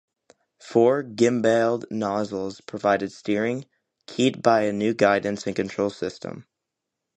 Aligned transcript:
Four 0.59 1.03
gimbaled 1.03 1.85
nozzles 1.91 2.59
provided 2.61 3.11
steering, 3.11 3.67
keyed 4.07 4.41
by 4.41 4.63
a 4.63 4.73
new 4.73 4.95
guidance 4.95 5.45
and 5.45 5.55
control 5.55 5.91
system. 5.91 6.47